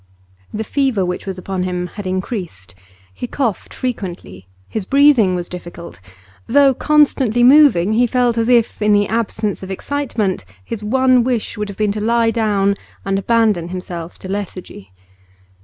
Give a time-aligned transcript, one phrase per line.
[0.51, 2.73] The fever which was upon him had increased.
[3.13, 5.99] He coughed frequently; his breathing was difficult;
[6.47, 11.55] though constantly moving, he felt as if, in the absence of excitement, his one wish
[11.55, 14.91] would have been to lie down and abandon himself to lethargy.